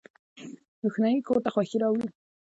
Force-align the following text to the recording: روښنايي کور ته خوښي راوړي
روښنايي 0.81 1.19
کور 1.27 1.39
ته 1.43 1.49
خوښي 1.53 1.77
راوړي 1.81 2.07